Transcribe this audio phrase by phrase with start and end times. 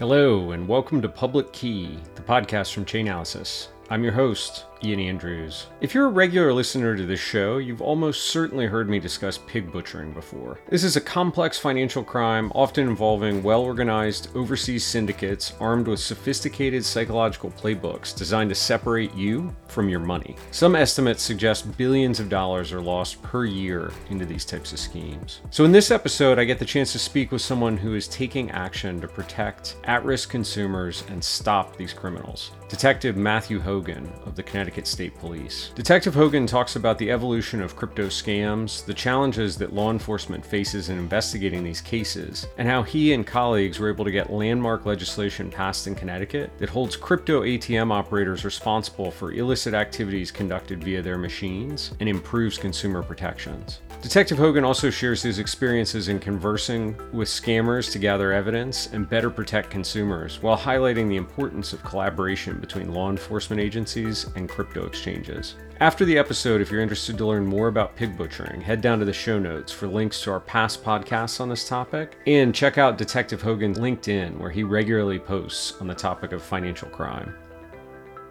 [0.00, 3.68] Hello, and welcome to Public Key, the podcast from Chainalysis.
[3.90, 5.66] I'm your host, Ian Andrews.
[5.80, 9.70] If you're a regular listener to this show, you've almost certainly heard me discuss pig
[9.70, 10.58] butchering before.
[10.68, 16.84] This is a complex financial crime, often involving well organized overseas syndicates armed with sophisticated
[16.84, 20.36] psychological playbooks designed to separate you from your money.
[20.50, 25.40] Some estimates suggest billions of dollars are lost per year into these types of schemes.
[25.50, 28.50] So, in this episode, I get the chance to speak with someone who is taking
[28.50, 32.52] action to protect at risk consumers and stop these criminals.
[32.68, 35.72] Detective Matthew Hogan of the Connecticut Connecticut State Police.
[35.74, 40.90] Detective Hogan talks about the evolution of crypto scams, the challenges that law enforcement faces
[40.90, 45.50] in investigating these cases, and how he and colleagues were able to get landmark legislation
[45.50, 51.18] passed in Connecticut that holds crypto ATM operators responsible for illicit activities conducted via their
[51.18, 53.80] machines and improves consumer protections.
[54.02, 59.28] Detective Hogan also shares his experiences in conversing with scammers to gather evidence and better
[59.28, 65.54] protect consumers while highlighting the importance of collaboration between law enforcement agencies and crypto exchanges.
[65.80, 69.06] After the episode, if you're interested to learn more about pig butchering, head down to
[69.06, 72.98] the show notes for links to our past podcasts on this topic and check out
[72.98, 77.34] Detective Hogan's LinkedIn, where he regularly posts on the topic of financial crime.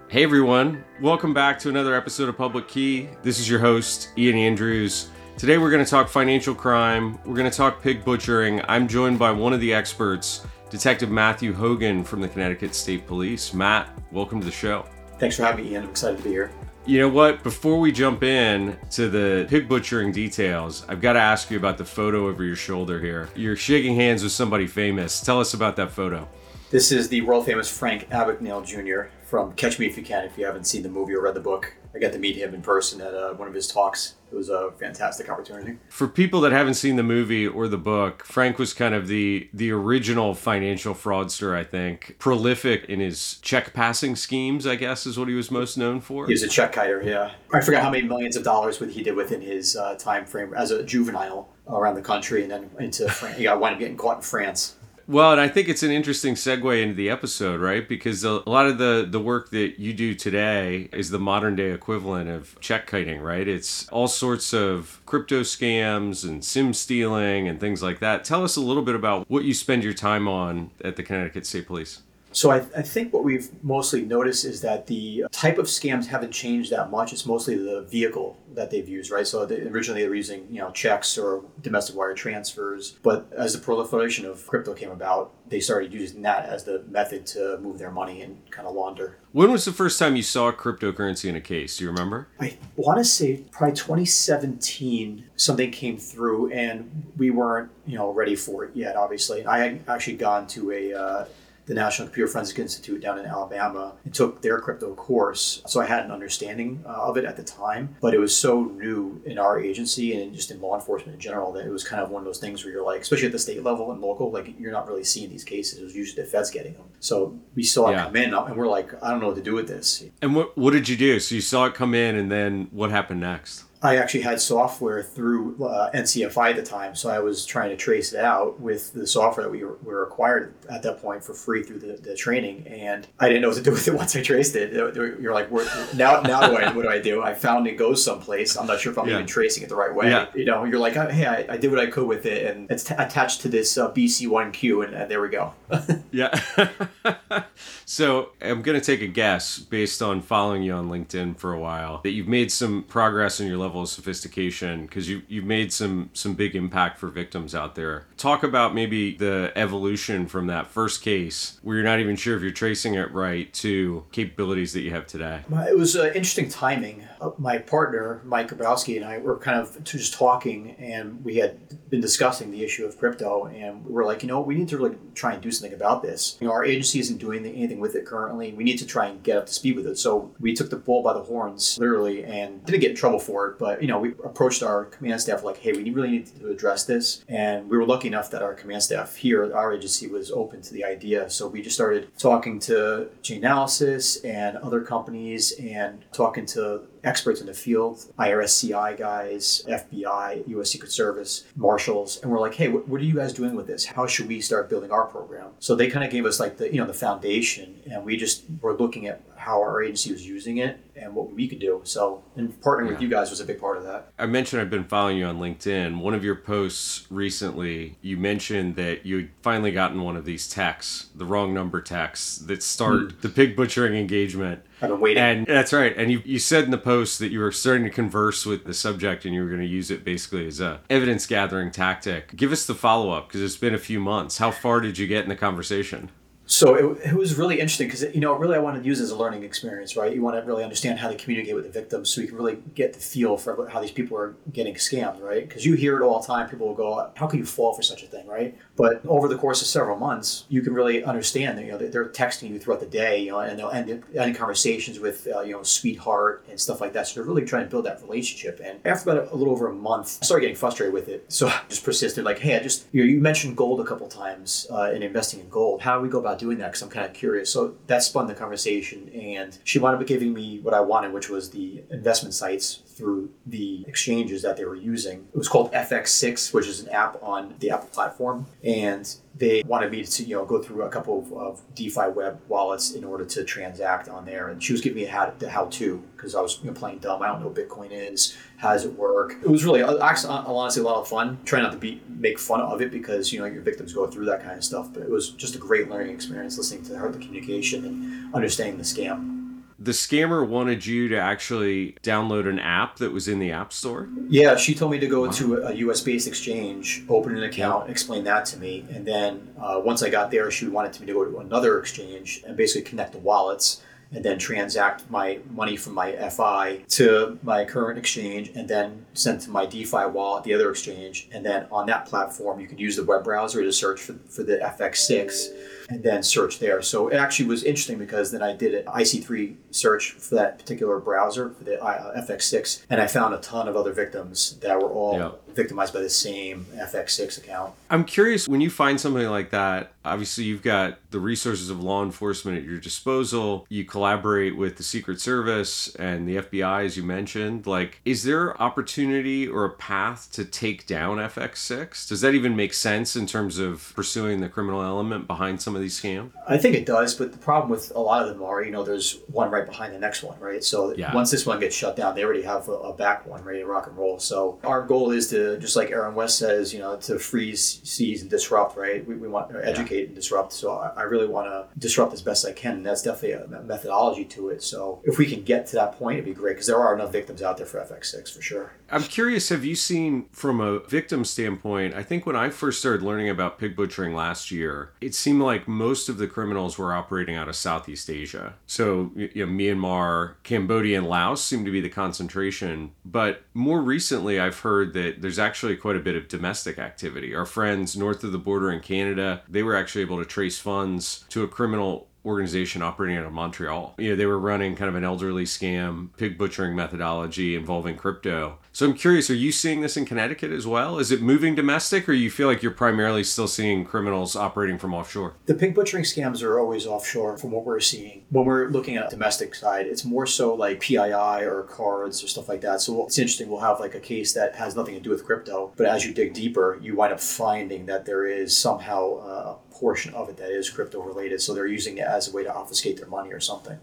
[0.07, 3.09] Hey everyone, welcome back to another episode of Public Key.
[3.23, 5.09] This is your host, Ian Andrews.
[5.35, 8.63] Today we're going to talk financial crime, we're going to talk pig butchering.
[8.67, 13.51] I'm joined by one of the experts, Detective Matthew Hogan from the Connecticut State Police.
[13.51, 14.85] Matt, welcome to the show.
[15.19, 15.83] Thanks for having me, Ian.
[15.83, 16.51] I'm excited to be here.
[16.85, 17.43] You know what?
[17.43, 21.77] Before we jump in to the pig butchering details, I've got to ask you about
[21.77, 23.29] the photo over your shoulder here.
[23.35, 25.21] You're shaking hands with somebody famous.
[25.21, 26.27] Tell us about that photo.
[26.71, 29.11] This is the world famous Frank Abagnale Jr.
[29.25, 30.23] from Catch Me If You Can.
[30.23, 32.53] If you haven't seen the movie or read the book, I got to meet him
[32.53, 34.15] in person at uh, one of his talks.
[34.31, 35.77] It was a fantastic opportunity.
[35.89, 39.49] For people that haven't seen the movie or the book, Frank was kind of the
[39.53, 42.15] the original financial fraudster, I think.
[42.19, 46.27] Prolific in his check passing schemes, I guess, is what he was most known for.
[46.27, 47.31] He was a check kiter, yeah.
[47.51, 50.69] I forgot how many millions of dollars he did within his uh, time frame as
[50.69, 53.37] a juvenile around the country, and then into France.
[53.37, 54.75] He got wound up getting caught in France.
[55.09, 57.89] Well, and I think it's an interesting segue into the episode, right?
[57.89, 61.71] Because a lot of the the work that you do today is the modern day
[61.71, 63.47] equivalent of check kiting, right?
[63.47, 68.23] It's all sorts of crypto scams and sim stealing and things like that.
[68.23, 71.47] Tell us a little bit about what you spend your time on at the Connecticut
[71.47, 72.03] State Police.
[72.39, 76.31] So I, I, think what we've mostly noticed is that the type of scams haven't
[76.31, 77.11] changed that much.
[77.11, 79.27] It's mostly the vehicle that they've used, right?
[79.27, 83.51] So they, originally they were using you know checks or domestic wire transfers, but as
[83.51, 87.77] the proliferation of crypto came about, they started using that as the method to move
[87.77, 89.17] their money and kind of launder.
[89.33, 91.75] When was the first time you saw cryptocurrency in a case?
[91.75, 92.29] Do you remember?
[92.39, 95.25] I want to say probably 2017.
[95.35, 98.95] Something came through, and we weren't you know ready for it yet.
[98.95, 101.25] Obviously, I had actually gone to a uh,
[101.69, 105.61] the National Computer Forensic Institute down in Alabama and took their crypto course.
[105.67, 108.63] So I had an understanding uh, of it at the time, but it was so
[108.63, 112.01] new in our agency and just in law enforcement in general that it was kind
[112.01, 114.31] of one of those things where you're like, especially at the state level and local,
[114.31, 115.77] like you're not really seeing these cases.
[115.77, 116.85] It was usually the feds getting them.
[116.99, 118.05] So we saw it yeah.
[118.05, 120.03] come in and we're like, I don't know what to do with this.
[120.23, 121.19] And what, what did you do?
[121.19, 123.65] So you saw it come in and then what happened next?
[123.81, 127.77] I actually had software through uh, NCFI at the time, so I was trying to
[127.77, 131.33] trace it out with the software that we were, were acquired at that point for
[131.33, 134.17] free through the, the, training, and I didn't know what to do with it once
[134.17, 134.73] I traced it.
[134.73, 135.49] You're like,
[135.93, 137.23] now, now do I, what do I do?
[137.23, 138.57] I found it goes someplace.
[138.57, 139.15] I'm not sure if I'm yeah.
[139.15, 140.09] even tracing it the right way.
[140.09, 140.27] Yeah.
[140.35, 142.83] You know, you're like, hey, I, I, did what I could with it, and it's
[142.83, 145.53] t- attached to this uh, BC1Q, and uh, there we go.
[146.11, 146.37] yeah.
[147.85, 152.01] so I'm gonna take a guess based on following you on LinkedIn for a while
[152.03, 155.71] that you've made some progress in your level level of sophistication because you you've made
[155.71, 158.07] some some big impact for victims out there.
[158.17, 162.41] Talk about maybe the evolution from that first case where you're not even sure if
[162.41, 165.41] you're tracing it right to capabilities that you have today.
[165.69, 167.07] It was uh, interesting timing.
[167.21, 171.89] Uh, my partner Mike Grabowski and I were kind of just talking, and we had
[171.91, 174.77] been discussing the issue of crypto, and we were like, you know, we need to
[174.77, 176.37] really try and do something about this.
[176.41, 178.51] You know, our agency isn't doing anything with it currently.
[178.53, 179.97] We need to try and get up to speed with it.
[179.99, 183.47] So we took the bull by the horns, literally, and didn't get in trouble for
[183.47, 186.49] it but you know, we approached our command staff like, hey, we really need to
[186.49, 187.23] address this.
[187.27, 190.73] And we were lucky enough that our command staff here, our agency, was open to
[190.73, 191.29] the idea.
[191.29, 197.47] So we just started talking to Chainalysis and other companies and talking to experts in
[197.47, 200.71] the field, IRSCI guys, FBI, U.S.
[200.71, 203.85] Secret Service, marshals, and we're like, hey, what, what are you guys doing with this?
[203.85, 205.51] How should we start building our program?
[205.59, 208.43] So they kind of gave us like the you know the foundation, and we just
[208.61, 211.79] were looking at how our agency was using it and what we could do.
[211.85, 212.91] So, and partnering yeah.
[212.91, 214.11] with you guys was a big part of that.
[214.19, 216.01] I mentioned I've been following you on LinkedIn.
[216.01, 221.07] One of your posts recently, you mentioned that you finally gotten one of these texts,
[221.15, 223.21] the wrong number texts that start mm.
[223.21, 224.61] the pig butchering engagement.
[224.81, 225.23] I've been waiting.
[225.23, 225.95] And that's right.
[225.97, 228.73] And you, you said in the post that you were starting to converse with the
[228.73, 232.35] subject and you were going to use it basically as a evidence gathering tactic.
[232.35, 234.37] Give us the follow up because it's been a few months.
[234.37, 236.11] How far did you get in the conversation?
[236.49, 239.11] So it, it was really interesting because you know really I wanted to use as
[239.11, 240.11] a learning experience, right?
[240.11, 242.57] You want to really understand how to communicate with the victims, so you can really
[242.73, 245.47] get the feel for how these people are getting scammed, right?
[245.47, 246.49] Because you hear it all the time.
[246.49, 248.57] People will go, "How can you fall for such a thing?" Right?
[248.75, 252.09] But over the course of several months, you can really understand that you know they're
[252.09, 255.53] texting you throughout the day, you know, and they'll end, end conversations with uh, you
[255.53, 257.05] know sweetheart and stuff like that.
[257.05, 258.59] So they're really trying to build that relationship.
[258.63, 261.31] And after about a, a little over a month, I started getting frustrated with it.
[261.31, 264.07] So I just persisted, like, "Hey, I just you, know, you mentioned gold a couple
[264.07, 265.81] times uh, in investing in gold.
[265.81, 266.67] How do we go about doing that?
[266.67, 267.51] Because I'm kind of curious.
[267.51, 271.29] So that spun the conversation, and she wound up giving me what I wanted, which
[271.29, 275.27] was the investment sites through the exchanges that they were using.
[275.33, 279.91] It was called FX6, which is an app on the Apple platform, and they wanted
[279.91, 283.25] me to you know go through a couple of, of DeFi web wallets in order
[283.25, 284.49] to transact on there.
[284.49, 286.77] And she was giving me a how, the how to because I was you know,
[286.77, 287.21] playing dumb.
[287.21, 288.37] I don't know what Bitcoin is.
[288.57, 289.35] How does it work?
[289.41, 291.39] It was really uh, actually uh, honestly a lot of fun.
[291.45, 294.25] Try not to be make fun of it because you know your victims go through
[294.25, 294.93] that kind of stuff.
[294.93, 298.77] But it was just a great learning experience listening to her the communication and understanding
[298.77, 299.38] the scam
[299.79, 304.09] the scammer wanted you to actually download an app that was in the app store
[304.27, 305.31] yeah she told me to go wow.
[305.31, 307.91] to a us based exchange open an account yeah.
[307.91, 311.13] explain that to me and then uh, once i got there she wanted me to
[311.13, 313.81] go to another exchange and basically connect the wallets
[314.11, 319.39] and then transact my money from my FI to my current exchange and then send
[319.41, 321.27] to my DeFi wallet, the other exchange.
[321.31, 324.43] And then on that platform, you can use the web browser to search for, for
[324.43, 326.81] the FX6 and then search there.
[326.81, 330.99] So it actually was interesting because then I did an IC3 search for that particular
[330.99, 334.89] browser for the uh, FX6, and I found a ton of other victims that were
[334.89, 335.31] all yeah.
[335.53, 337.73] victimized by the same FX6 account.
[337.89, 339.93] I'm curious when you find something like that.
[340.05, 343.65] Obviously, you've got the resources of law enforcement at your disposal.
[343.69, 347.67] You collaborate with the Secret Service and the FBI, as you mentioned.
[347.67, 352.07] Like, is there opportunity or a path to take down FX6?
[352.07, 355.78] Does that even make sense in terms of pursuing the criminal element behind some of
[355.79, 356.31] of these scams?
[356.47, 358.83] I think it does, but the problem with a lot of them are, you know,
[358.83, 360.63] there's one right behind the next one, right?
[360.63, 361.13] So yeah.
[361.13, 363.65] once this one gets shut down, they already have a, a, back one ready to
[363.65, 364.19] rock and roll.
[364.19, 368.21] So our goal is to, just like Erin West says, you know, to freeze, seize,
[368.21, 369.05] and disrupt, right?
[369.07, 370.05] We, we want to educate yeah.
[370.07, 370.51] and disrupt.
[370.53, 373.61] So I, I really want to disrupt as best I can, and that's definitely a
[373.61, 374.61] methodology to it.
[374.61, 377.11] So if we can get to that point, it'd be great because there are enough
[377.11, 378.73] victims out there for FX6 for sure.
[378.91, 381.93] I'm curious, have you seen from a victim standpoint?
[381.93, 385.67] I think when I first started learning about pig butchering last year, it seemed like
[385.69, 388.55] most of the criminals were operating out of Southeast Asia.
[388.65, 392.91] So, you know, Myanmar, Cambodia, and Laos seem to be the concentration.
[393.05, 397.35] But more recently, I've heard that there's actually quite a bit of domestic activity.
[397.35, 401.23] Our friends north of the border in Canada, they were actually able to trace funds
[401.29, 403.95] to a criminal organization operating out of Montreal.
[403.97, 408.59] You know, they were running kind of an elderly scam, pig butchering methodology involving crypto.
[408.71, 410.99] So I'm curious, are you seeing this in Connecticut as well?
[410.99, 414.93] Is it moving domestic or you feel like you're primarily still seeing criminals operating from
[414.93, 415.33] offshore?
[415.47, 418.25] The pig butchering scams are always offshore from what we're seeing.
[418.29, 422.47] When we're looking at domestic side, it's more so like PII or cards or stuff
[422.47, 422.81] like that.
[422.81, 425.73] So it's interesting, we'll have like a case that has nothing to do with crypto,
[425.75, 430.13] but as you dig deeper, you wind up finding that there is somehow uh, portion
[430.13, 431.41] of it that is crypto related.
[431.41, 433.79] So they're using it as a way to obfuscate their money or something.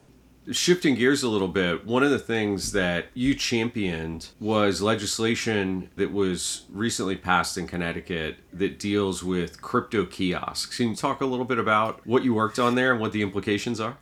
[0.52, 6.12] Shifting gears a little bit, one of the things that you championed was legislation that
[6.12, 10.76] was recently passed in Connecticut that deals with crypto kiosks.
[10.76, 13.22] Can you talk a little bit about what you worked on there and what the
[13.22, 13.96] implications are?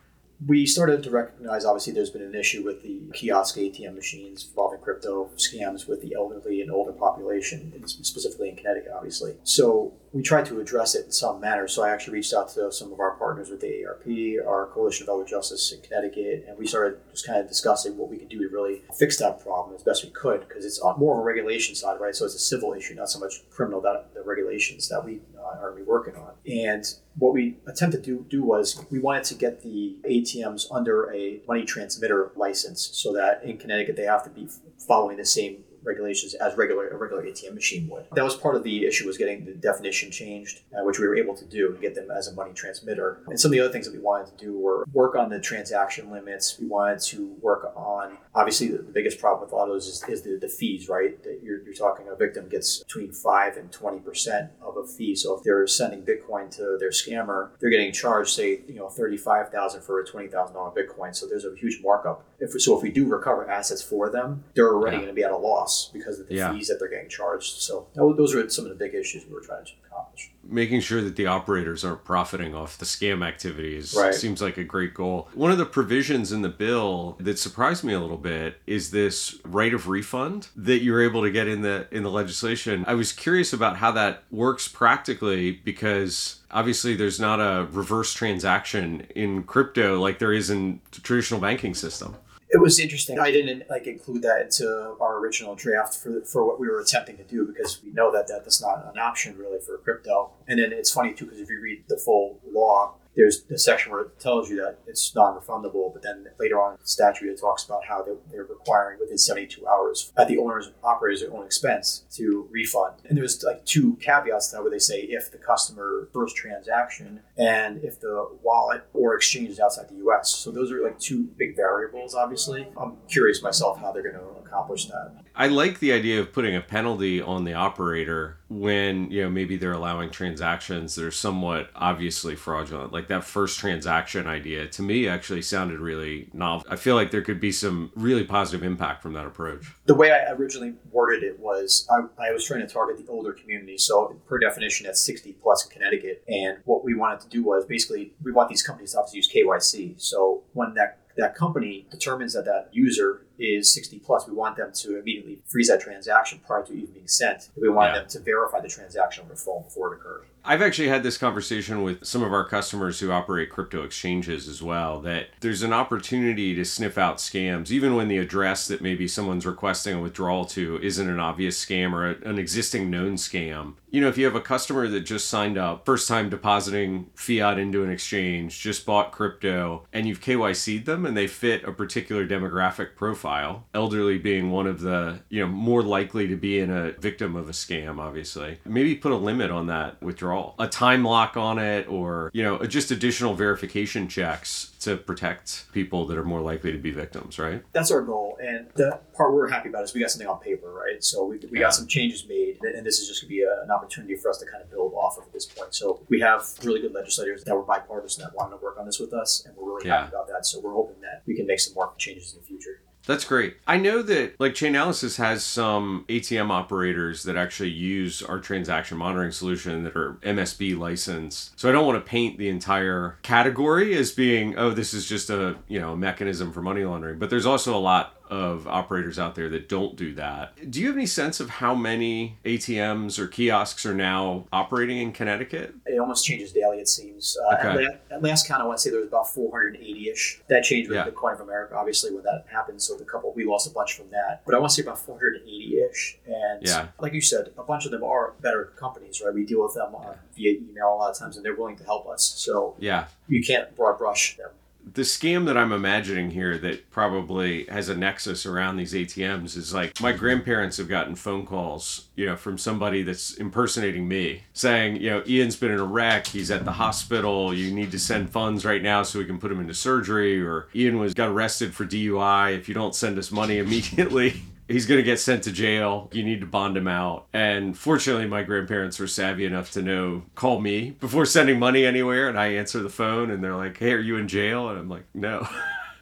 [0.45, 4.79] We started to recognize obviously there's been an issue with the kiosk ATM machines involving
[4.81, 9.35] crypto scams with the elderly and older population, specifically in Connecticut, obviously.
[9.43, 11.67] So we tried to address it in some manner.
[11.67, 15.03] So I actually reached out to some of our partners with the AARP, our Coalition
[15.03, 18.29] of Elder Justice in Connecticut, and we started just kind of discussing what we could
[18.29, 21.23] do to really fix that problem as best we could because it's more of a
[21.23, 22.15] regulation side, right?
[22.15, 23.81] So it's a civil issue, not so much criminal.
[23.81, 26.85] That the regulations that we uh, are working on, and
[27.17, 31.63] what we attempted to do was we wanted to get the ATMs under a money
[31.63, 36.55] transmitter license so that in Connecticut they have to be following the same regulations as
[36.57, 38.05] regular a regular ATM machine would.
[38.13, 41.15] That was part of the issue was getting the definition changed, uh, which we were
[41.15, 43.21] able to do and get them as a money transmitter.
[43.27, 45.39] And some of the other things that we wanted to do were work on the
[45.39, 46.57] transaction limits.
[46.59, 50.37] We wanted to work on obviously the, the biggest problem with autos is, is the,
[50.37, 51.21] the fees, right?
[51.23, 55.15] That you're, you're talking a victim gets between five and twenty percent of a fee.
[55.15, 59.17] So if they're sending Bitcoin to their scammer, they're getting charged say you know thirty
[59.17, 61.15] five thousand for a twenty thousand dollar Bitcoin.
[61.15, 62.25] So there's a huge markup.
[62.39, 65.01] If so, if we do recover assets for them, they're already Yeah.
[65.03, 66.51] going to be at a loss because of the Yeah.
[66.53, 67.61] fees that they're getting charged.
[67.61, 70.31] So that, those are some of the big issues we were trying to accomplish.
[70.47, 74.13] making sure that the operators aren't profiting off the scam activities Right.
[74.13, 75.27] seems like a great goal.
[75.33, 79.39] One of the provisions in the bill that surprised me a little bit is this
[79.43, 82.83] right of refund that you're able to get in the in the legislation.
[82.87, 89.07] I was curious about how that works practically because obviously there's not a reverse transaction
[89.15, 92.15] in crypto like there is in the traditional banking system.
[92.55, 93.19] It was interesting.
[93.19, 97.17] I didn't like include that into our original draft for for what we were attempting
[97.17, 100.31] to do because we know that, that that's not an option really for crypto.
[100.47, 103.91] And then it's funny too because if you read the full law, there's the section
[103.91, 107.39] where it tells you that it's non-refundable, but then later on in the statute it
[107.39, 112.47] talks about how they're, requiring within 72 hours at the owner's operator's own expense to
[112.51, 112.95] refund.
[113.07, 117.83] And there's like two caveats now where they say if the customer first transaction and
[117.83, 120.35] if the wallet or exchange is outside the U.S.
[120.35, 122.13] So those are like two big variables.
[122.13, 125.11] Obviously, I'm curious myself how they're going to accomplish that.
[125.35, 129.57] I like the idea of putting a penalty on the operator when, you know, maybe
[129.57, 132.93] they're allowing transactions that are somewhat obviously fraudulent.
[132.93, 136.65] Like that first transaction idea to me actually sounded really novel.
[136.69, 139.73] I feel like there could be some really positive impact from that approach.
[139.85, 143.33] The way I originally worded it was I, I was trying to target the older
[143.33, 143.77] community.
[143.77, 146.23] So, per definition, that's 60 plus in Connecticut.
[146.27, 149.47] And what we wanted to do was basically we want these companies to obviously use
[149.47, 150.01] KYC.
[150.01, 154.71] So, when that that company determines that that user is 60 plus, we want them
[154.73, 157.49] to immediately freeze that transaction prior to even being sent.
[157.59, 157.99] We want Yeah.
[157.99, 160.23] them to verify the transaction over the phone before it occurred.
[160.47, 164.61] I've actually had this conversation with some of our customers who operate crypto exchanges as
[164.61, 169.07] well that there's an opportunity to sniff out scams, even when the address that maybe
[169.07, 173.73] someone's requesting a withdrawal to isn't an obvious scam or an existing known scam.
[173.89, 177.57] You know, if you have a customer that just signed up, first time depositing fiat
[177.57, 182.27] into an exchange, just bought crypto, and you've KYC'd them and they fit a particular
[182.27, 183.24] demographic profile,
[183.73, 187.49] elderly being one of the, you know, more likely to be in a victim of
[187.49, 188.57] a scam, obviously.
[188.65, 192.59] Maybe put a limit on that withdrawal, a time lock on it, or, you know,
[192.65, 197.63] just additional verification checks to protect people that are more likely to be victims, right?
[197.73, 198.37] That's our goal.
[198.41, 201.03] And the part we're happy about is we got something on paper, right?
[201.03, 201.65] So we, we Yeah.
[201.65, 204.29] got some changes made, and this is just going to be a, an opportunity for
[204.29, 205.73] us to kind of build off of at this point.
[205.73, 208.99] So we have really good legislators that were bipartisan that wanted to work on this
[208.99, 210.01] with us, and we're really Yeah.
[210.01, 210.45] happy about that.
[210.45, 212.81] So we're hoping that we can make some more changes in the future.
[213.05, 213.57] That's great.
[213.67, 219.31] I know that like Chainalysis has some ATM operators that actually use our transaction monitoring
[219.31, 221.59] solution that are MSB licensed.
[221.59, 225.29] So I don't want to paint the entire category as being oh this is just
[225.29, 229.35] a, you know, mechanism for money laundering, but there's also a lot of operators out
[229.35, 230.71] there that don't do that.
[230.71, 235.11] Do you have any sense of how many ATMs or kiosks are now operating in
[235.11, 235.73] Connecticut?
[235.85, 237.37] It almost changes daily, it seems.
[237.51, 237.85] Uh, Okay.
[237.85, 240.41] at, at last count, I want to say there was about 480 ish.
[240.49, 241.05] That changed with Yeah.
[241.09, 242.81] Bitcoin of America, obviously, when that happened.
[242.81, 244.41] So the couple, we lost a bunch from that.
[244.45, 246.17] But I want to say about 480 ish.
[246.25, 246.87] And Yeah.
[246.99, 249.33] like you said, a bunch of them are better companies, right?
[249.33, 251.83] We deal with them uh, via email a lot of times, and they're willing to
[251.83, 252.23] help us.
[252.37, 253.05] So Yeah.
[253.27, 254.49] you can't broad brush them.
[254.95, 259.73] The scam that I'm imagining here that probably has a nexus around these ATMs is
[259.73, 264.95] like my grandparents have gotten phone calls, you know, from somebody that's impersonating me saying,
[264.95, 268.29] you know, Ian's been in a wreck, he's at the hospital, you need to send
[268.29, 271.75] funds right now so we can put him into surgery, or Ian was got arrested
[271.75, 272.57] for DUI.
[272.57, 276.09] If you don't send us money immediately, he's going to get sent to jail.
[276.11, 277.27] You need to bond him out.
[277.33, 282.29] And fortunately, my grandparents were savvy enough to know, call me before sending money anywhere.
[282.29, 284.69] And I answer the phone and they're like, hey, are you in jail?
[284.69, 285.47] And I'm like, no.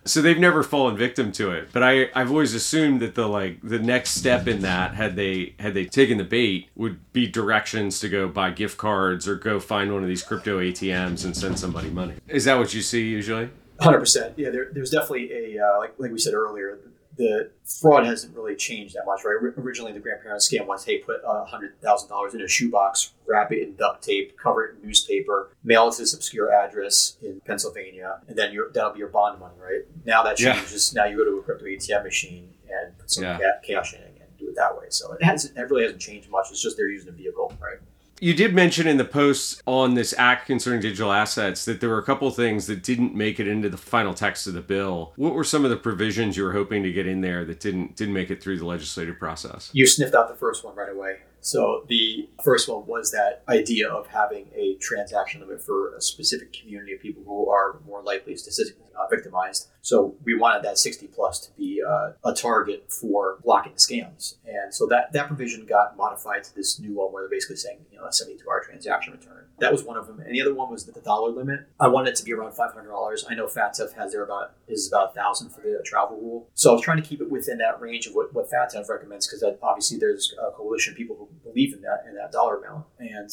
[0.06, 3.60] So they've never fallen victim to it, but I I've always assumed that the like
[3.64, 8.02] the next step in that had they had they taken the bait would be directions
[8.02, 11.58] to go buy gift cards or go find one of these crypto ATMs and send
[11.58, 12.16] somebody money.
[12.28, 13.50] Is that what you see usually?
[13.80, 14.34] Hundred percent.
[14.38, 16.80] Yeah, there, there's definitely a uh, like like we said earlier.
[17.16, 19.36] The fraud hasn't really changed that much, right?
[19.58, 23.52] Originally, the grandparent scam was, hey, put a hundred thousand dollars in a shoebox, wrap
[23.52, 27.40] it in duct tape, cover it in newspaper, mail it to this obscure address in
[27.46, 29.82] Pennsylvania, and then that'll be your bond money, right?
[30.06, 30.56] Now that Yeah.
[30.56, 30.94] changes.
[30.96, 33.38] Now you go to a crypto ATM machine and put some Yeah.
[33.38, 34.86] ca- cash in and do it that way.
[34.90, 36.48] So it hasn't, it really hasn't changed much.
[36.50, 37.78] It's just they're using a vehicle, right?
[38.24, 41.98] You did mention in the post on this act concerning digital assets that there were
[41.98, 45.12] a couple things that didn't make it into the final text of the bill.
[45.18, 47.98] What were some of the provisions you were hoping to get in there that didn't
[47.98, 49.72] didn't make it through the legislative process?
[49.74, 51.18] You sniffed out the first one right away.
[51.42, 56.54] So the first one was that idea of having a transaction limit for a specific
[56.54, 59.70] community of people who are more likely statistically uh, victimized.
[59.82, 64.36] So we wanted that 60 plus to be uh, a target for blocking scams.
[64.46, 67.80] And so that, that provision got modified to this new one where they're basically saying,
[67.92, 69.46] you know, a 72 hour transaction return.
[69.60, 70.20] That was one of them.
[70.20, 71.68] And the other one was the dollar limit.
[71.80, 73.24] I wanted it to be around $500.
[73.30, 76.50] I know FATF has their about, is about a thousand for the travel rule.
[76.54, 79.28] So I was trying to keep it within that range of what, what FATF recommends
[79.28, 82.86] because obviously there's a coalition of people who believe in that, in that dollar amount.
[83.00, 83.30] And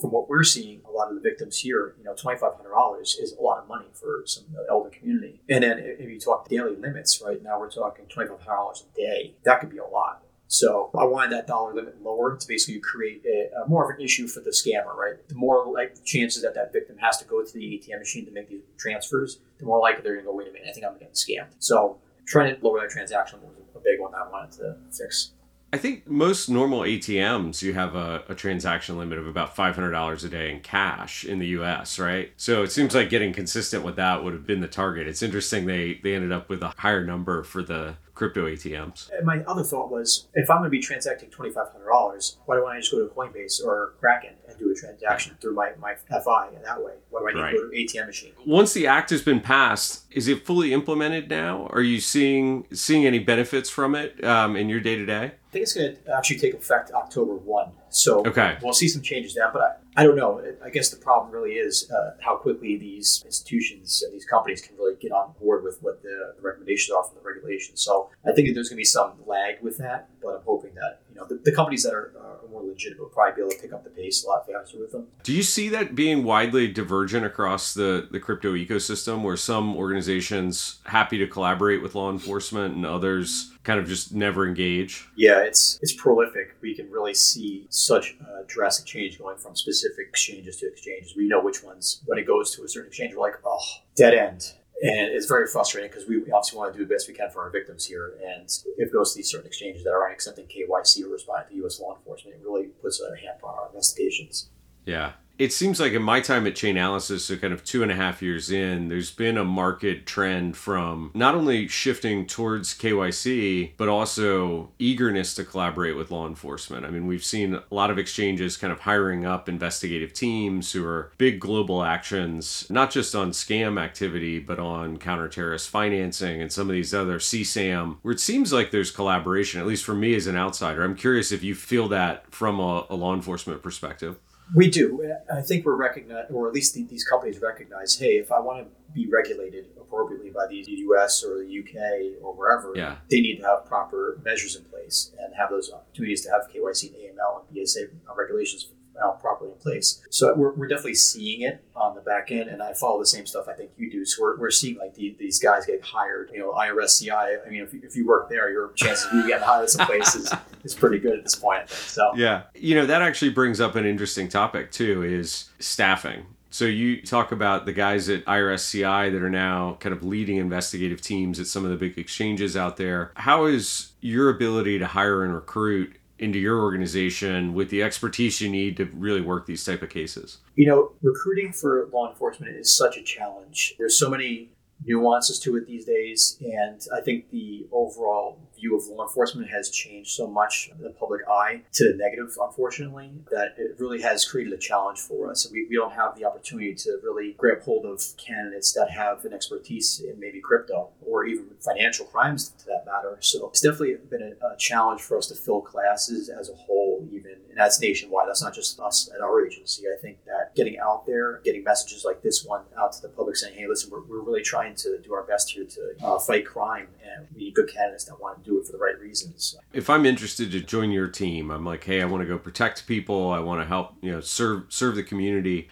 [0.00, 2.70] from what we're seeing, a lot of the victims here, you know, twenty five hundred
[2.70, 5.40] dollars is a lot of money for some elder community.
[5.48, 8.84] And then if you talk daily limits, right now we're talking twenty five hundred dollars
[8.92, 9.34] a day.
[9.44, 10.22] That could be a lot.
[10.52, 14.04] So I wanted that dollar limit lower to basically create a, a more of an
[14.04, 15.16] issue for the scammer, right?
[15.26, 18.30] The more like chances that that victim has to go to the ATM machine to
[18.32, 20.84] make these transfers, the more likely they're going to go, wait a minute, I think
[20.84, 21.54] I'm getting scammed.
[21.58, 25.32] So trying to lower that transaction was a big one that I wanted to fix.
[25.74, 30.28] I think most normal ATMs, you have a, a, transaction limit of about $500 a
[30.28, 32.30] day in cash in the US, right?
[32.36, 35.08] So it seems like getting consistent with that would have been the target.
[35.08, 39.10] It's interesting they, they ended up with a higher number for the crypto ATMs.
[39.16, 42.78] And my other thought was if I'm going to be transacting $2,500, why don't I
[42.78, 46.62] just go to Coinbase or Kraken and do a transaction through my, my FI in
[46.62, 46.94] that way?
[47.10, 47.50] Why do I need right.
[47.52, 48.32] to go to an ATM machine?
[48.46, 51.66] Once the act has been passed, is it fully implemented now?
[51.68, 55.24] Are you seeing seeing any benefits from it um, in your day to day?
[55.24, 57.72] I think it's going to actually take effect October 1.
[57.92, 58.56] So okay.
[58.62, 59.50] we'll see some changes there.
[59.52, 60.42] But I, I don't know.
[60.64, 64.76] I guess the problem really is uh, how quickly these institutions and these companies can
[64.76, 67.82] really get on board with what the, the recommendations are from the regulations.
[67.82, 70.08] So I think that there's going to be some lag with that.
[70.22, 73.08] But I'm hoping that you know the, the companies that are, are more legitimate will
[73.08, 75.06] probably be able to pick up the pace a lot faster with them.
[75.22, 80.80] Do you see that being widely divergent across the, the crypto ecosystem where some organizations
[80.84, 85.08] happy to collaborate with law enforcement and others kind of just never engage?
[85.16, 86.56] Yeah, it's it's prolific.
[86.60, 91.14] We can really see such a drastic change going from specific exchanges to exchanges.
[91.16, 93.60] We know which ones when it goes to a certain exchange, we're like, oh,
[93.96, 97.14] dead end and it's very frustrating because we obviously want to do the best we
[97.14, 98.14] can for our victims here.
[98.26, 98.48] And
[98.78, 101.80] if it goes to these certain exchanges that aren't accepting KYC or responding to U.S.
[101.80, 104.50] law enforcement, it really puts a hamper on our investigations.
[104.84, 107.96] Yeah it seems like in my time at Chainalysis, so kind of two and a
[107.96, 113.88] half years in, there's been a market trend from not only shifting towards KYC, but
[113.88, 116.84] also eagerness to collaborate with law enforcement.
[116.84, 120.86] I mean, we've seen a lot of exchanges kind of hiring up investigative teams who
[120.86, 126.68] are big global actions, not just on scam activity, but on counter-terrorist financing and some
[126.68, 130.26] of these other CSAM, where it seems like there's collaboration, at least for me as
[130.26, 130.84] an outsider.
[130.84, 134.18] I'm curious if you feel that from a, a law enforcement perspective.
[134.54, 135.14] We do.
[135.32, 138.70] I think we're recognized, or at least these companies recognize, hey, if I want to
[138.92, 142.96] be regulated appropriately by the US or the UK or wherever, yeah.
[143.10, 146.94] they need to have proper measures in place and have those opportunities to have KYC
[146.94, 148.68] and AML and BSA regulations
[149.02, 150.02] uh, properly in place.
[150.10, 151.64] So we're, we're definitely seeing it
[152.02, 154.04] the back end, and I follow the same stuff I think you do.
[154.04, 156.30] So we're, we're seeing like the, these guys get hired.
[156.32, 157.46] You know, IRSCI.
[157.46, 159.70] I mean, if you, if you work there, your chances of you getting hired at
[159.70, 160.32] some place is,
[160.64, 161.68] is pretty good at this point.
[161.68, 165.02] So yeah, you know that actually brings up an interesting topic too.
[165.02, 166.26] Is staffing.
[166.52, 171.00] So you talk about the guys at IRSCI that are now kind of leading investigative
[171.00, 173.10] teams at some of the big exchanges out there.
[173.14, 178.48] How is your ability to hire and recruit into your organization with the expertise you
[178.48, 180.38] need to really work these type of cases?
[180.54, 183.74] You know, recruiting for law enforcement is such a challenge.
[183.78, 184.50] There's so many
[184.84, 189.68] nuances to it these days, and I think the overall view of law enforcement has
[189.70, 194.24] changed so much in the public eye to the negative, unfortunately, that it really has
[194.24, 195.50] created a challenge for us.
[195.50, 199.32] We, we don't have the opportunity to really grab hold of candidates that have an
[199.32, 203.18] expertise in maybe crypto or even financial crimes to that matter.
[203.20, 207.06] So it's definitely been a, a challenge for us to fill classes as a whole,
[207.10, 208.28] even, and that's nationwide.
[208.28, 209.84] That's not just us at our agency.
[209.92, 213.36] I think that getting out there, getting messages like this one out to the public
[213.36, 216.46] saying, hey, listen, we're, we're really trying to do our best here to uh, fight
[216.46, 219.56] crime, and we need good candidates that want to do it for the right reasons.
[219.72, 222.86] If I'm interested to join your team, I'm like, hey, I want to go protect
[222.86, 223.30] people.
[223.30, 225.68] I want to help, you know, serve serve the community.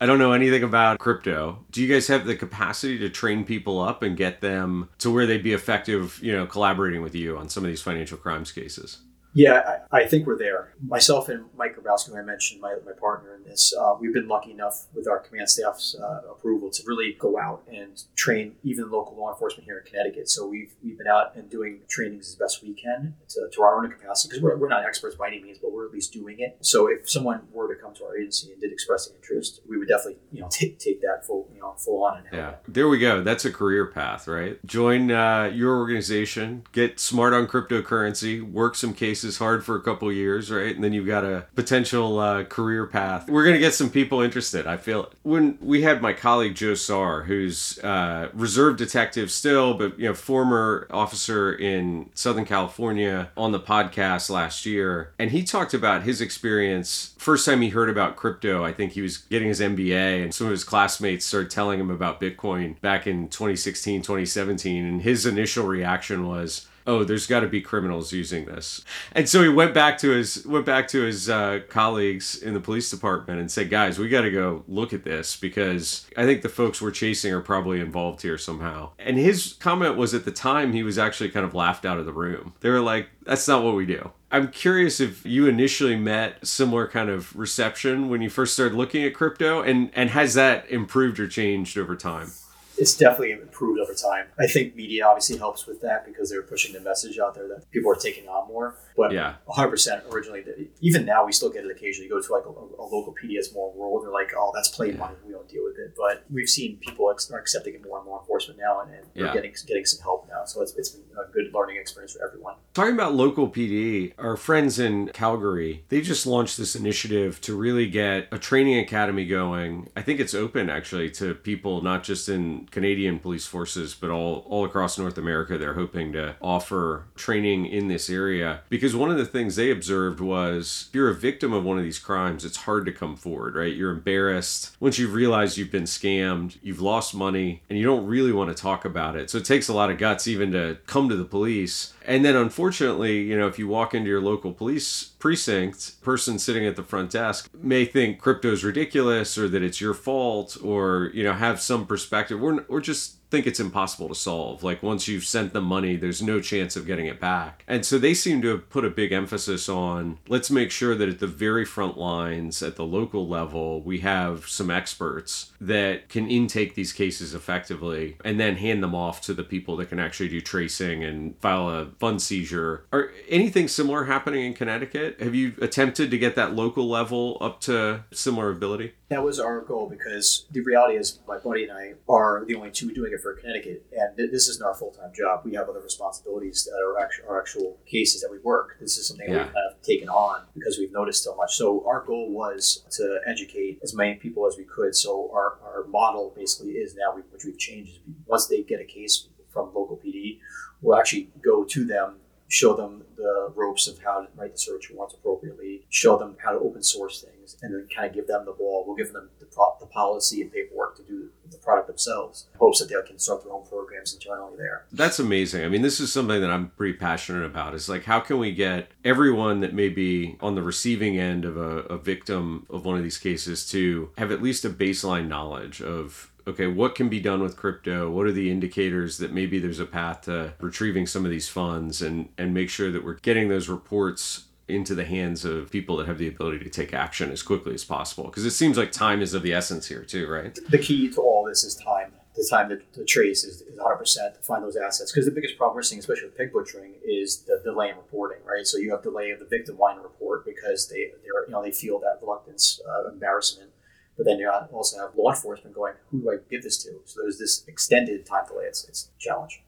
[0.00, 1.64] I don't know anything about crypto.
[1.72, 5.26] Do you guys have the capacity to train people up and get them to where
[5.26, 8.98] they'd be effective, you know, collaborating with you on some of these financial crimes cases?
[9.34, 10.74] Yeah, I, I think we're there.
[10.84, 14.28] Myself and Mike Grabowski, who I mentioned, my, my partner in this, uh, we've been
[14.28, 18.90] lucky enough with our command staff's uh, approval to really go out and train even
[18.90, 20.28] local law enforcement here in Connecticut.
[20.28, 23.82] So we've we've been out and doing trainings as best we can to, to our
[23.82, 26.40] own capacity because we're, we're not experts by any means, but we're at least doing
[26.40, 26.56] it.
[26.60, 29.78] So if someone were to come to our agency and did express an interest, we
[29.78, 32.26] would definitely you know take take that full you know full on and.
[32.32, 33.22] Yeah, there we go.
[33.22, 34.64] That's a career path, right?
[34.66, 40.10] Join uh, your organization, get smart on cryptocurrency, work some cases hard for a couple
[40.10, 40.74] years, right?
[40.74, 43.28] And then you've got a potential uh, career path.
[43.28, 44.66] We're gonna get some people interested.
[44.66, 45.12] I feel it.
[45.22, 50.14] When we had my colleague Joe Sarr, who's uh, reserve detective still, but you know
[50.14, 56.20] former officer in Southern California, on the podcast last year, and he talked about his
[56.22, 57.14] experience.
[57.18, 60.46] First time he heard about crypto, I think he was getting his MBA, and some
[60.46, 65.66] of his classmates started telling him about Bitcoin back in 2016, 2017, and his initial
[65.66, 68.82] reaction was oh, there's got to be criminals using this.
[69.12, 72.60] And so he went back to his went back to his uh, colleagues in the
[72.60, 76.40] police department and said, guys, we got to go look at this because I think
[76.40, 78.90] the folks we're chasing are probably involved here somehow.
[78.98, 82.06] And his comment was at the time he was actually kind of laughed out of
[82.06, 82.54] the room.
[82.60, 84.10] They were like, that's not what we do.
[84.30, 89.04] I'm curious if you initially met similar kind of reception when you first started looking
[89.04, 92.30] at crypto and and has that improved or changed over time?
[92.78, 94.26] It's definitely improved over time.
[94.38, 97.70] I think media obviously helps with that because they're pushing the message out there that
[97.70, 98.76] people are taking on more.
[98.98, 100.44] But yeah, 100% originally,
[100.80, 102.08] even now we still get it occasionally.
[102.08, 104.90] You go to like a, a local PDS more rural, they're like, oh, that's play
[104.90, 104.96] yeah.
[104.96, 105.14] money.
[105.24, 105.94] We don't deal with it.
[105.96, 109.06] But we've seen people ex- are accepting it more and more enforcement now, and, and
[109.14, 109.32] yeah.
[109.32, 110.44] getting getting some help now.
[110.46, 112.56] So it's, it's been a good learning experience for everyone.
[112.74, 117.88] Talking about local PD, our friends in Calgary, they just launched this initiative to really
[117.88, 119.90] get a training academy going.
[119.96, 124.44] I think it's open actually to people not just in Canadian police forces, but all,
[124.48, 125.56] all across North America.
[125.56, 130.20] They're hoping to offer training in this area because one of the things they observed
[130.20, 133.54] was if you're a victim of one of these crimes, it's hard to come forward,
[133.54, 133.74] right?
[133.74, 134.76] You're embarrassed.
[134.80, 138.60] Once you've realized you've been scammed, you've lost money, and you don't really want to
[138.60, 139.30] talk about it.
[139.30, 141.94] So it takes a lot of guts even to come to the police.
[142.04, 146.66] And then unfortunately, you know, if you walk into your local police precinct, person sitting
[146.66, 151.10] at the front desk may think crypto is ridiculous or that it's your fault or,
[151.12, 154.62] you know, have some perspective or, or just think it's impossible to solve.
[154.62, 157.64] Like once you've sent them money, there's no chance of getting it back.
[157.66, 161.08] And so they seem to have put a big emphasis on let's make sure that
[161.08, 166.30] at the very front lines, at the local level, we have some experts that can
[166.30, 170.28] intake these cases effectively and then hand them off to the people that can actually
[170.28, 172.84] do tracing and file a fund seizure.
[172.92, 175.20] Are anything similar happening in Connecticut?
[175.20, 178.94] Have you attempted to get that local level up to similar ability?
[179.08, 182.70] That was our goal because the reality is my buddy and I are the only
[182.70, 185.42] two doing it for Connecticut, and this isn't our full time job.
[185.44, 188.76] We have other responsibilities that are actual, our actual cases that we work.
[188.80, 189.44] This is something yeah.
[189.44, 191.56] we've kind of taken on because we've noticed so much.
[191.56, 194.94] So our goal was to educate as many people as we could.
[194.94, 198.84] So our, our model basically is now, which we've changed, is once they get a
[198.84, 200.40] case from local PD,
[200.82, 202.16] we'll actually go to them
[202.48, 206.52] show them the ropes of how to write the search warrants appropriately, show them how
[206.52, 208.84] to open source things, and then kind of give them the ball.
[208.86, 212.78] We'll give them the, pro- the policy and paperwork to do the product themselves, hopes
[212.80, 214.86] that they can start their own programs internally there.
[214.92, 215.64] That's amazing.
[215.64, 217.74] I mean, this is something that I'm pretty passionate about.
[217.74, 221.56] Is like, how can we get everyone that may be on the receiving end of
[221.56, 225.80] a, a victim of one of these cases to have at least a baseline knowledge
[225.82, 228.10] of okay, what can be done with crypto?
[228.10, 232.00] What are the indicators that maybe there's a path to retrieving some of these funds
[232.00, 236.06] and, and make sure that we're getting those reports into the hands of people that
[236.06, 238.24] have the ability to take action as quickly as possible?
[238.24, 240.58] Because it seems like time is of the essence here, too, right?
[240.68, 242.12] The key to all this is time.
[242.34, 245.10] The time to, to trace is, is 100% to find those assets.
[245.10, 248.38] Because the biggest problem we're seeing, especially with pig butchering, is the delay in reporting,
[248.46, 248.66] right?
[248.66, 251.72] So you have delay of the victim to report because they, they're, you know, they
[251.72, 253.70] feel that reluctance, uh, embarrassment
[254.18, 256.90] but then you also have law enforcement going, who do I give this to?
[257.04, 258.64] So there's this extended time delay.
[258.64, 259.62] It's, it's a challenge.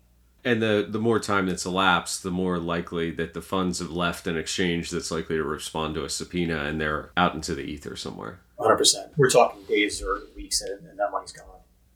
[0.44, 4.26] And the, the more time that's elapsed, the more likely that the funds have left
[4.26, 7.94] an exchange that's likely to respond to a subpoena and they're out into the ether
[7.94, 8.40] somewhere.
[8.58, 9.10] 100%.
[9.16, 11.46] We're talking days or weeks and, and that money's gone.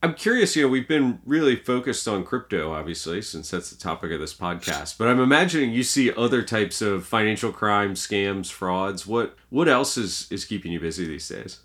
[0.05, 4.13] I'm curious, you know, we've been really focused on crypto, obviously, since that's the topic
[4.13, 4.99] of this podcast.
[4.99, 9.07] But I'm imagining you see other types of financial crime, scams, frauds.
[9.07, 11.61] What what else is, is keeping you busy these days?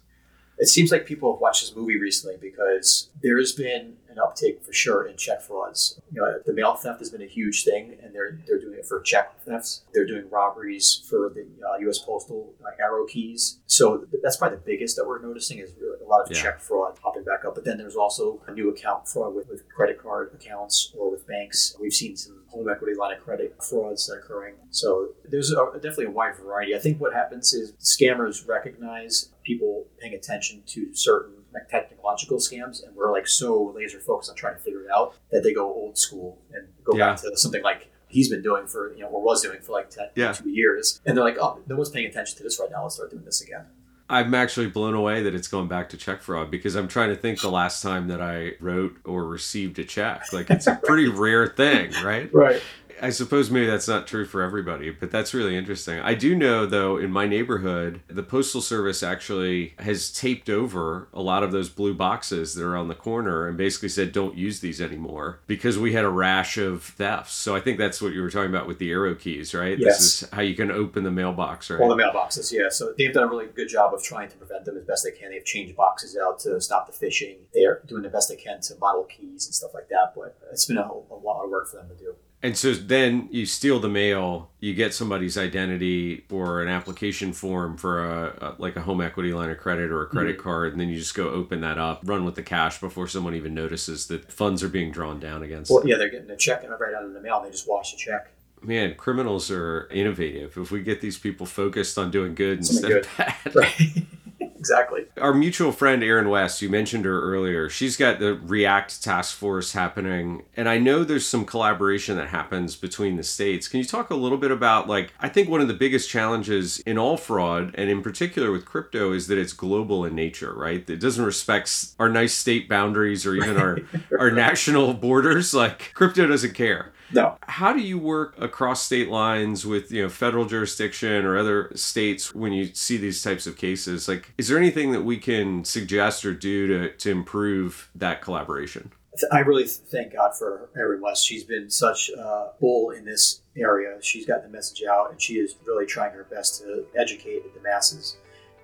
[0.59, 4.73] It seems like people have watched this movie recently because there's been an uptick for
[4.73, 5.99] sure in check frauds.
[6.11, 8.85] You know, the mail theft has been a huge thing, and they're they're doing it
[8.85, 9.83] for check thefts.
[9.93, 11.99] They're doing robberies for the uh, U.S.
[11.99, 13.59] Postal uh, arrow keys.
[13.67, 16.41] So that's probably the biggest that we're noticing is really a lot of yeah.
[16.41, 17.55] check fraud popping back up.
[17.55, 21.27] But then there's also a new account fraud with, with credit card accounts or with
[21.27, 21.75] banks.
[21.79, 24.55] We've seen some home equity line of credit frauds that are occurring.
[24.71, 26.75] So there's a, definitely a wide variety.
[26.75, 31.38] I think what happens is scammers recognize people paying attention to certain
[31.69, 35.15] technical technological scams, and we're like so laser focused on trying to figure it out
[35.31, 37.11] that they go old school and go Yeah.
[37.13, 39.89] back to something like he's been doing for you know or was doing for like
[39.91, 40.31] 10 Yeah.
[40.33, 42.95] two years and they're like oh no one's paying attention to this right now let's
[42.95, 43.65] start doing this again
[44.11, 47.15] I'm actually blown away that it's going back to check fraud because I'm trying to
[47.15, 50.23] think the last time that I wrote or received a check.
[50.33, 52.33] Like it's a pretty rare thing, right?
[52.33, 52.59] right
[53.01, 55.99] I suppose maybe that's not true for everybody, but that's really interesting.
[55.99, 61.21] I do know, though, in my neighborhood, the Postal Service actually has taped over a
[61.21, 64.59] lot of those blue boxes that are on the corner and basically said, don't use
[64.59, 67.33] these anymore because we had a rash of thefts.
[67.33, 69.77] So I think that's what you were talking about with the arrow keys, right?
[69.77, 69.97] Yes.
[69.97, 71.79] This is how you can open the mailbox, right?
[71.79, 74.65] all the mailboxes yeah so they've done a really good job of trying to prevent
[74.65, 78.03] them as best they can they've changed boxes out to stop the phishing they're doing
[78.03, 80.81] the best they can to model keys and stuff like that but it's been a,
[80.83, 84.49] a lot of work for them to do And so then you steal the mail,
[84.61, 89.33] you get somebody's identity or an application form for a, a like a home equity
[89.33, 90.43] line of credit or a credit Mm-hmm.
[90.43, 93.35] card, and then you just go open that up, run with the cash before someone
[93.35, 95.69] even notices that funds are being drawn down against.
[95.69, 95.89] well them.
[95.89, 98.31] yeah they're getting a check right out of the mail they just wash the check
[98.61, 100.57] Man, criminals are innovative.
[100.57, 104.05] If we get these people focused on doing good Something instead of bad, right
[104.59, 107.69] exactly Our mutual friend Erin West, you mentioned her earlier.
[107.69, 112.75] She's got the React task force happening, and I know there's some collaboration that happens
[112.75, 113.67] between the states.
[113.67, 116.79] Can you talk a little bit about like I think one of the biggest challenges
[116.79, 120.87] in all fraud and in particular with crypto is that it's global in nature, right?
[120.89, 123.79] It doesn't respect our nice state boundaries or even our
[124.19, 125.53] our national borders.
[125.53, 130.09] Like crypto doesn't care no how do you work across state lines with you know
[130.09, 134.57] federal jurisdiction or other states when you see these types of cases like is there
[134.57, 138.91] anything that we can suggest or do to, to improve that collaboration
[139.31, 141.25] I really thank God for Erin West.
[141.25, 143.97] She's been such a bull in this area.
[144.01, 147.61] She's gotten the message out, and she is really trying her best to educate the
[147.61, 148.17] masses.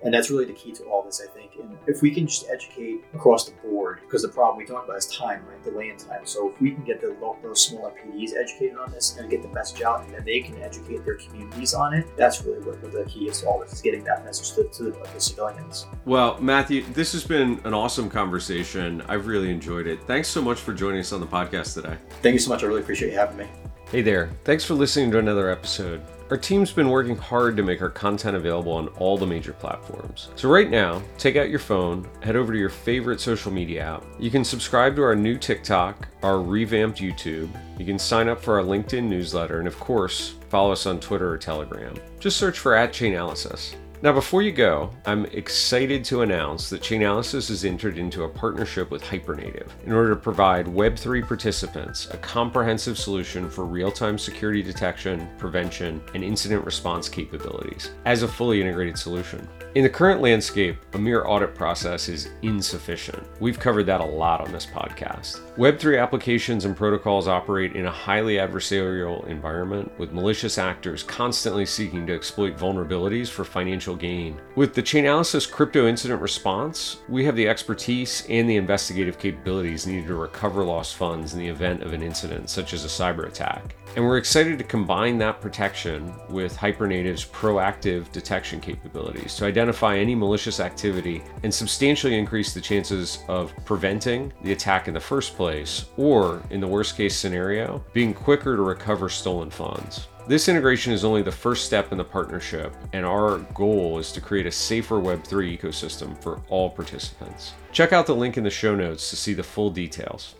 [0.04, 1.54] And that's really the key to all this, I think.
[1.60, 4.98] And if we can just educate across the board, because the problem we talk about
[4.98, 5.64] is time, right?
[5.64, 6.26] Delay in time.
[6.26, 9.42] So if we can get the lo- those smaller PDs educated on this and get
[9.42, 12.82] the message out, and then they can educate their communities on it, that's really what,
[12.84, 15.20] what the key is to all this: is getting that message to, to the, the
[15.20, 15.88] civilians.
[16.06, 20.60] well matthew this has been an awesome conversation i've really enjoyed it thanks so much
[20.60, 22.64] for joining us on the podcast today Thank you so much.
[22.64, 23.48] I really appreciate you having me.
[23.92, 26.02] Hey there, thanks for listening to another episode.
[26.32, 30.30] Our team's been working hard to make our content available on all the major platforms.
[30.36, 34.06] So, right now, take out your phone, head over to your favorite social media app.
[34.18, 37.50] You can subscribe to our new TikTok, our revamped YouTube.
[37.78, 41.32] You can sign up for our LinkedIn newsletter, and of course, follow us on Twitter
[41.32, 41.94] or Telegram.
[42.20, 43.76] Just search for at Chainalysis.
[44.02, 48.92] Now, before you go, I'm excited to announce that Chainalysis has entered into a partnership
[48.92, 54.62] with Hypernative in order to provide Web3 participants a comprehensive solution for real time security
[54.62, 59.48] detection, prevention, and incident response capabilities as a fully integrated solution.
[59.76, 63.22] In the current landscape, a mere audit process is insufficient.
[63.42, 65.42] We've covered that a lot on this podcast.
[65.58, 72.08] Web3 applications and protocols operate in a highly adversarial environment with malicious actors constantly seeking
[72.08, 74.40] to exploit vulnerabilities for financial gain.
[74.56, 80.08] With the Chainalysis crypto incident response, we have the expertise and the investigative capabilities needed
[80.08, 83.76] to recover lost funds in the event of an incident, such as a cyber attack.
[83.96, 90.14] And we're excited to combine that protection with Hypernative's proactive detection capabilities to identify any
[90.14, 95.86] malicious activity and substantially increase the chances of preventing the attack in the first place,
[95.96, 100.10] or, in the worst case scenario, being quicker to recover stolen funds.
[100.28, 104.20] This integration is only the first step in the partnership, and our goal is to
[104.20, 107.54] create a safer Web3 ecosystem for all participants.
[107.72, 110.36] Check out the link in the show notes to see the full details.